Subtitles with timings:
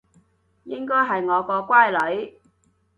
[0.63, 2.39] 應該係我個乖女